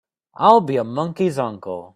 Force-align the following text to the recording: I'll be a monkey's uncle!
I'll 0.33 0.61
be 0.61 0.77
a 0.77 0.83
monkey's 0.83 1.37
uncle! 1.37 1.89